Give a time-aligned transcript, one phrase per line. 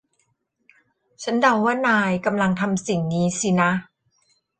[1.23, 3.71] ฉันเดาว่านายกำลังทำสิ่งนี้สินะ